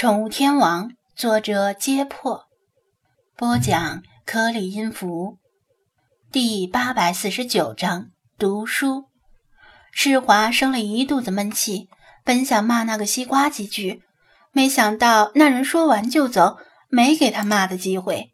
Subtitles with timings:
[0.00, 2.46] 宠物天王，作者：揭破，
[3.36, 5.36] 播讲：颗粒音符，
[6.32, 8.06] 第八百四十九章
[8.38, 9.10] 读书。
[9.92, 11.90] 世华生了一肚子闷气，
[12.24, 14.00] 本想骂那个西瓜几句，
[14.52, 16.56] 没想到那人说完就走，
[16.88, 18.30] 没给他骂的机会。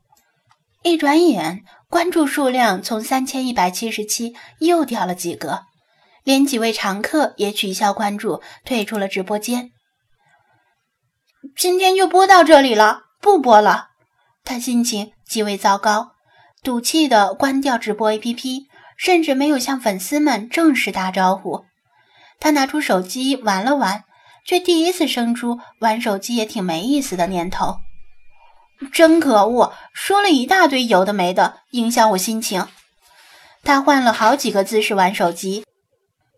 [0.84, 5.64] 一转眼，关注数量从三千一百七十七又掉了几个，
[6.22, 9.72] 连几位常客也取消关注，退出了直播间。
[11.58, 13.88] 今天就播到这里了，不播了。
[14.44, 16.12] 他心情极为糟糕，
[16.62, 18.66] 赌气的关掉直播 APP，
[18.98, 21.64] 甚至没有向粉丝们正式打招呼。
[22.38, 24.04] 他拿出手机玩了玩，
[24.44, 27.78] 却第一次生出玩手机也挺没意思的念头。
[28.92, 32.68] 真可恶，说了一大堆有的没的，影响我心情。
[33.64, 35.64] 他换了好几个姿势玩手机，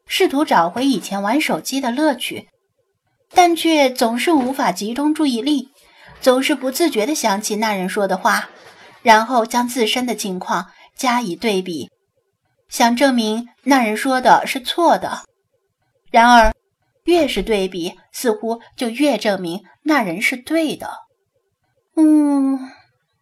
[0.07, 2.49] 试图找回以前玩手机的乐趣。
[3.35, 5.69] 但却总是无法集中注意力，
[6.21, 8.51] 总是不自觉地想起那人说的话，
[9.03, 11.91] 然后将自身的情况加以对比，
[12.69, 15.25] 想证明那人说的是错的。
[16.11, 16.55] 然而，
[17.05, 20.91] 越是对比，似乎就越证明那人是对的。
[21.97, 22.59] 嗯，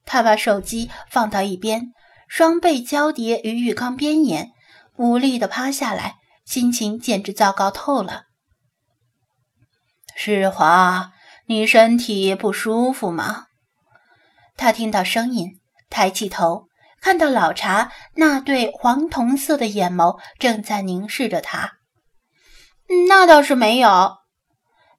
[0.04, 1.92] 他把手机放到一边，
[2.28, 4.50] 双背交叠于浴缸边沿，
[4.96, 8.25] 无力地趴下来，心情简直糟糕透了。
[10.18, 11.12] 世华，
[11.44, 13.44] 你身体不舒服吗？
[14.56, 16.68] 他听到声音，抬起头，
[17.02, 21.74] 看到老茶那对黄铜色的眼眸正在凝视着他。
[23.06, 24.16] 那倒是没有。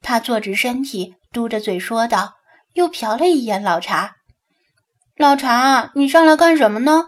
[0.03, 2.35] 他坐直身体，嘟着嘴说道，
[2.73, 4.17] 又瞟了一眼老茶。
[5.15, 7.05] 老茶，你上来干什么呢？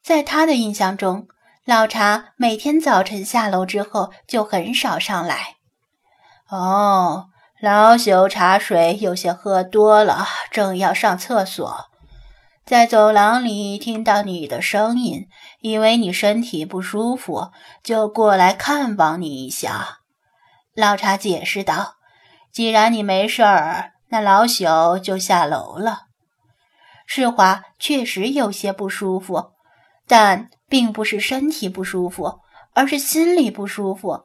[0.00, 1.26] 在他的印象中，
[1.64, 5.56] 老茶每天早晨下楼之后就很少上来。
[6.50, 7.28] 哦，
[7.60, 11.86] 老朽茶水有些喝多了，正要上厕所，
[12.66, 15.28] 在走廊里听到你的声音，
[15.60, 17.52] 以为你身体不舒服，
[17.84, 19.98] 就过来看望你一下。
[20.74, 21.94] 老茶解释道
[22.52, 26.06] ：“既然你没事儿，那老朽就下楼了。”
[27.06, 29.52] 世华确实有些不舒服，
[30.08, 32.40] 但并不是身体不舒服，
[32.74, 34.24] 而是心里不舒服。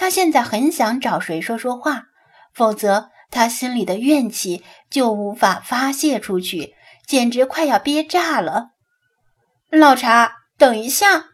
[0.00, 2.04] 他现在很想找谁说说话，
[2.54, 8.68] 否则他心里的怨气就无法发泄出去，简直快要憋炸了。
[9.70, 11.24] 老茶，等一下！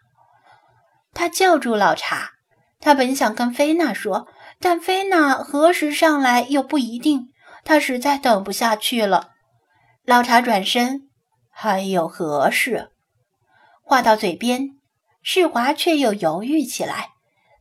[1.12, 2.30] 他叫住老茶。
[2.80, 7.28] 他本想跟菲娜说，但菲娜何时上来又不一定。
[7.64, 9.32] 他实在等不下去了。
[10.06, 11.02] 老茶转身，
[11.50, 12.90] 还有何事？
[13.82, 14.70] 话到嘴边，
[15.22, 17.10] 世华却又犹豫起来，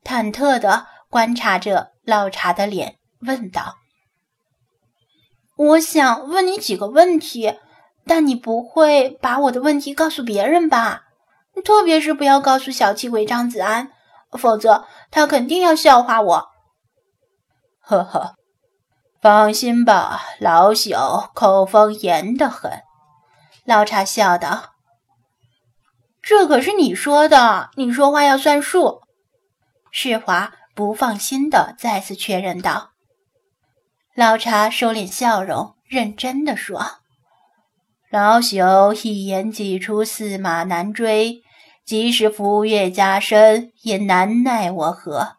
[0.06, 0.93] 忐忑的。
[1.14, 3.76] 观察着老茶的脸，问道
[5.56, 7.60] ：“我想问你几个问题，
[8.08, 11.04] 但你不会把我的问题告诉别人吧？
[11.64, 13.92] 特别是不要告诉小气鬼张子安，
[14.32, 16.48] 否则他肯定要笑话我。”
[17.80, 18.34] 呵呵，
[19.22, 22.82] 放心吧，老朽口风严得很。”
[23.66, 24.74] 老茶笑道
[26.24, 29.02] ，“这可是你说的，你说话要算数。”
[29.94, 30.52] 世华。
[30.76, 32.92] 不放心的再次确认道
[34.16, 36.84] ：“老茶收敛笑容，认真的说
[38.10, 41.42] ：‘老朽一言既出，驷马难追。
[41.86, 45.38] 即使福月加身，也难奈我何。’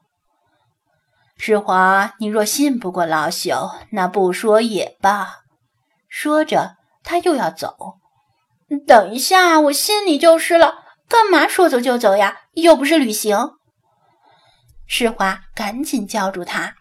[1.36, 5.40] 世华，你若信不过老朽，那不说也罢。”
[6.08, 7.96] 说着，他又要走。
[8.86, 10.74] “等一下，我心里就是了，
[11.08, 12.42] 干嘛说走就走呀？
[12.52, 13.54] 又不是旅行。”
[14.96, 16.76] 世华赶紧叫住他，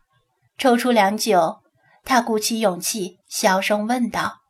[0.60, 1.64] 抽出良久，
[2.06, 4.42] 他鼓起勇气，小声问道：“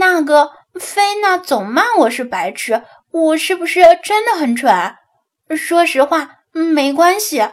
[0.00, 4.94] 那个菲娜总骂我是白痴，我是不是真的很蠢？
[5.54, 7.46] 说实话，没关系。”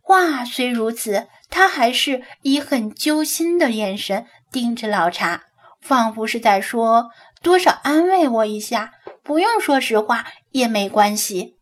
[0.00, 5.42] 话虽如此，他还是以很揪心的眼神盯着老茶，
[5.82, 7.10] 仿佛是在说
[7.42, 11.58] ：“多少安慰我一下，不用说实话也没关系。”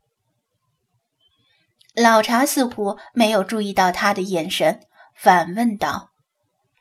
[2.00, 4.80] 老茶似乎没有注意到他的眼神，
[5.14, 6.12] 反问道：“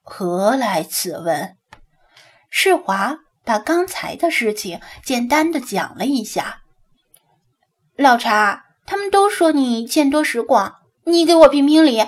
[0.01, 1.57] 何来此问？”
[2.49, 6.61] 世华把刚才的事情简单的讲了一下。
[7.97, 12.07] 老茶，他们都说你见多识广，你给我评评理，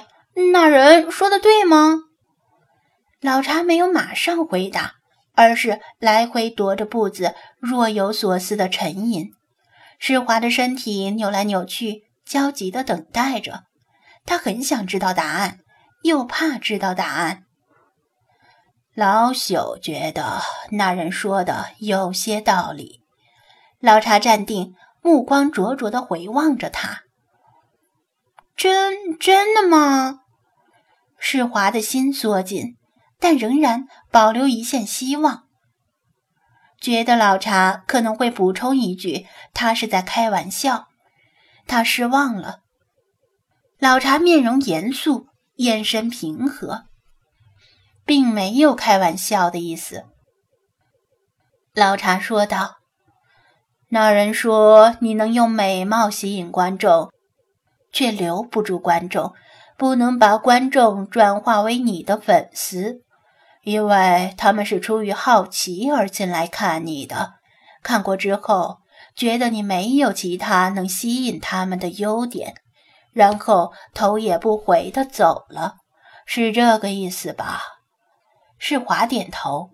[0.54, 2.04] 那人说的对吗？
[3.20, 4.94] 老茶没有马上回答，
[5.36, 9.32] 而是来回踱着步子，若有所思的沉吟。
[10.00, 12.04] 世华的身体扭来扭去。
[12.32, 13.66] 焦急地等待着，
[14.26, 15.60] 他很想知道答案，
[16.04, 17.44] 又怕知道答案。
[18.96, 20.40] 老朽觉得
[20.70, 23.02] 那人说的有些道理。
[23.82, 27.02] 老茶站定，目光灼灼地回望着他。
[28.56, 30.22] 真真的吗？
[31.18, 32.78] 世华的心缩紧，
[33.20, 35.44] 但仍然保留一线希望，
[36.80, 40.88] 觉得老茶可能会补充一句，他是在开玩笑。
[41.68, 42.60] 他失望了。
[43.80, 46.84] 老茶面容严肃，眼神平和，
[48.06, 50.06] 并没有开玩笑的意思。
[51.74, 52.78] 老茶说道
[53.90, 57.12] ：“那人说你能用美貌吸引观众。”
[57.94, 59.34] 却留不住观众，
[59.78, 63.02] 不能把观众转化为你的粉丝，
[63.64, 67.34] 因为他们是出于好奇而进来看你的。
[67.84, 68.78] 看过之后，
[69.16, 72.56] 觉得你没有其他能吸引他们的优点，
[73.14, 75.76] 然后头也不回地走了，
[76.26, 77.62] 是这个意思吧？
[78.58, 79.72] 世华点头。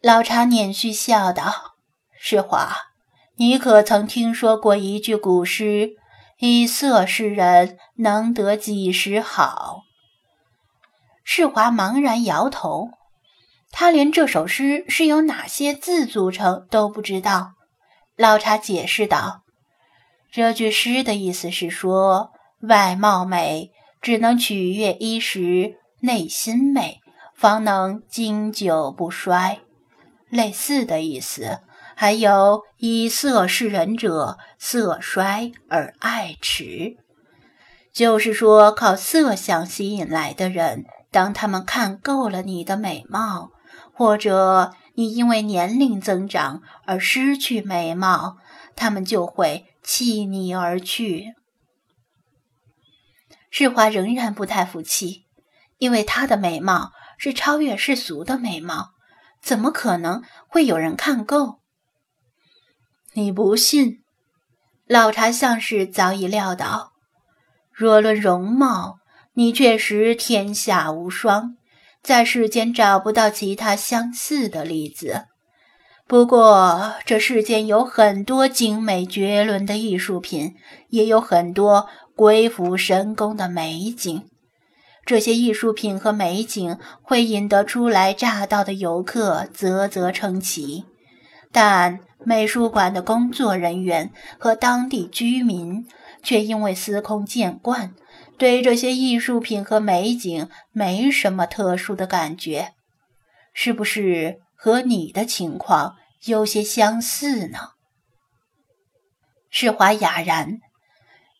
[0.00, 1.74] 老茶捻须笑道
[2.18, 2.72] ：“世华，
[3.36, 5.96] 你可曾听说过一句古诗？”
[6.40, 9.80] 以色示人，能得几时好？
[11.24, 12.90] 世华茫然摇头，
[13.72, 17.54] 他连这首诗是由哪些字组成都不知道。
[18.18, 19.44] 老茶解释道
[20.30, 23.70] ：“这句诗的意思是说，外貌美
[24.02, 27.00] 只能取悦一时，内心美
[27.34, 29.60] 方能经久不衰。
[30.28, 31.60] 类似的意思。”
[32.00, 36.96] 还有以色示人者，色衰而爱弛，
[37.92, 43.50] 就是说靠色相吸引来的人，当他们看够了你的美貌，
[43.92, 48.38] 或者你因为年龄增长而失去美貌，
[48.74, 51.34] 他们就会弃你而去。
[53.48, 55.26] 世华仍然不太服气，
[55.76, 58.88] 因为她的美貌是超越世俗的美貌，
[59.40, 61.60] 怎么可能会有人看够？
[63.12, 64.00] 你不信？
[64.84, 66.94] 老茶像是早已料到。
[67.72, 68.98] 若论容貌，
[69.34, 71.56] 你确实天下无双，
[72.02, 75.26] 在世间找不到其他相似的例子。
[76.06, 80.54] 不过，这世间有很多精美绝伦的艺术品，
[80.88, 84.24] 也有很多鬼斧神工的美景。
[85.04, 90.84] 这些艺术品和美景会引得初来乍到的游客啧啧称奇，
[91.52, 92.00] 但……
[92.24, 95.86] 美术馆的工作人员和当地居民
[96.20, 97.94] 却因为司空见惯，
[98.38, 102.72] 对这些艺术品和美景没什么特殊的感觉，
[103.52, 107.70] 是不是和你的情况有些相似呢？
[109.50, 110.58] 世华哑然，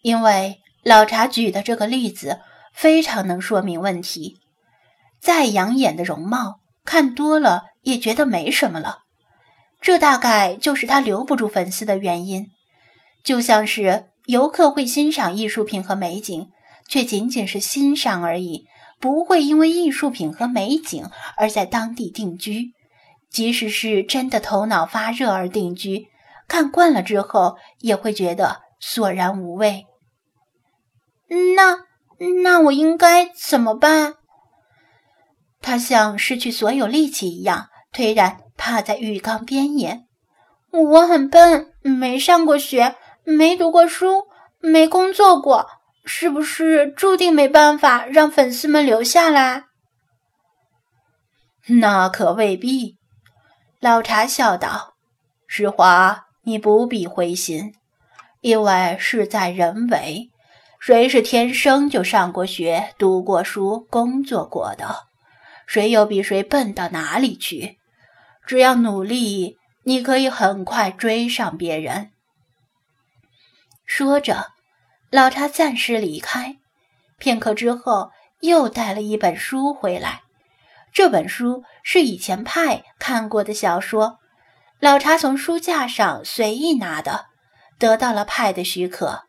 [0.03, 2.41] 因为老茶举的这个例子
[2.75, 4.41] 非常能说明问题。
[5.21, 9.01] 再养眼的容貌，看多了也觉得没什么了。
[9.81, 12.47] 这大概就是他留不住粉丝的原因，
[13.23, 16.49] 就像是游客会欣赏艺术品和美景，
[16.89, 18.65] 却仅仅是欣赏而已，
[18.99, 21.05] 不会因为艺术品和美景
[21.37, 22.73] 而在当地定居。
[23.31, 26.07] 即使是真的头脑发热而定居，
[26.49, 29.85] 看惯了之后也会觉得索然无味。
[31.55, 31.85] 那
[32.43, 34.15] 那我应该怎么办？
[35.61, 38.39] 他像失去所有力气一样，颓然。
[38.61, 40.09] 趴在浴缸边沿，
[40.73, 44.25] 我很笨，没上过学，没读过书，
[44.59, 45.69] 没工作过，
[46.11, 49.65] 是不是注定没办法让粉丝们留下来？
[51.67, 52.97] 那可未必。
[53.79, 54.95] 老茶笑道
[55.47, 57.75] ：“石华，你不必灰心，
[58.41, 60.31] 因为事在人为。
[60.81, 65.09] 谁是天生就上过学、读过书、工作过的？
[65.67, 67.77] 谁又比谁笨到哪里去？”
[68.47, 72.13] 只要努力，你可以很快追上别人。
[73.85, 74.53] 说着，
[75.11, 76.57] 老茶暂时离开，
[77.19, 78.11] 片刻之后
[78.41, 80.21] 又带了一本书回来。
[80.93, 84.19] 这本书是以前派看过的小说，
[84.81, 87.27] 老茶从书架上随意拿的，
[87.79, 89.23] 得到了派的许可。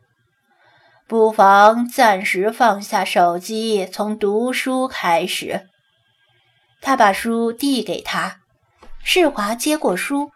[1.06, 5.66] 不妨暂时放下手机，从读书开始。
[6.82, 8.40] 他把书递给他。
[9.02, 10.30] 世华接过书，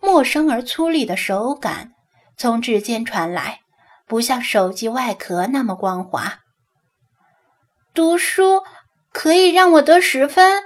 [0.00, 1.92] 陌生而粗粝的手感
[2.36, 3.60] 从指尖传来，
[4.06, 6.40] 不像手机外壳那么光滑。
[7.92, 8.62] 读书
[9.12, 10.62] 可以让我得十分？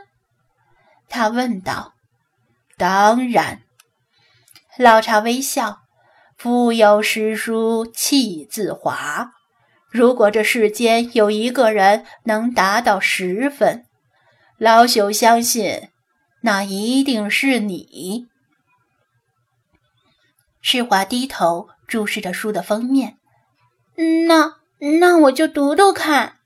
[1.09, 1.95] 他问道。
[2.77, 3.63] 当然。
[4.79, 5.81] 老茶微笑。
[6.37, 9.33] 腹有诗书气自华。
[9.91, 13.85] 如果这世间有一个人能达到十分，
[14.57, 15.91] 老朽相信，
[16.41, 18.27] 那一定是你。
[20.63, 23.19] 世华低头注视着书的封面，
[24.29, 24.57] 那
[24.99, 26.40] 那我就读读看。